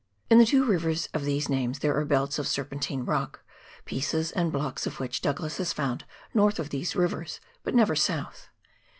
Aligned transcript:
In 0.31 0.39
the 0.39 0.47
two 0.47 0.65
rivers 0.65 1.07
of 1.13 1.25
these 1.25 1.47
names 1.47 1.77
there 1.77 1.95
are 1.95 2.05
belts 2.05 2.39
of 2.39 2.47
serpentine 2.47 3.05
rock, 3.05 3.43
pieces 3.85 4.31
and 4.31 4.51
blocks 4.51 4.87
of 4.87 4.99
which 4.99 5.21
Douglas 5.21 5.57
has 5.57 5.73
found 5.73 6.05
north 6.33 6.57
of 6.57 6.71
the 6.71 6.83
rivers 6.95 7.39
but 7.63 7.75
never 7.75 7.95
south. 7.95 8.49